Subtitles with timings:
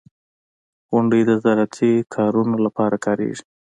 [0.91, 3.43] •غونډۍ د زراعتي کارونو لپاره کارېږي.